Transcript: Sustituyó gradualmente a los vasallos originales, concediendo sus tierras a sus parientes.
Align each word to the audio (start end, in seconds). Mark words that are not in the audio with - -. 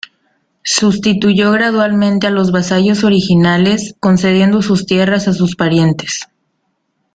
Sustituyó 0.63 1.51
gradualmente 1.51 2.25
a 2.25 2.31
los 2.31 2.51
vasallos 2.51 3.03
originales, 3.03 3.93
concediendo 3.99 4.63
sus 4.63 4.87
tierras 4.87 5.27
a 5.27 5.33
sus 5.33 5.55
parientes. 5.55 6.21